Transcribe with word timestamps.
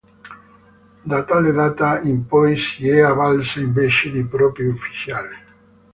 Da 1.05 1.21
tale 1.27 1.51
data 1.51 1.99
in 2.01 2.25
poi 2.25 2.57
si 2.57 2.87
è 2.89 3.01
avvalsa 3.01 3.59
invece 3.59 4.09
di 4.09 4.23
propri 4.23 4.65
ufficiali. 4.65 5.29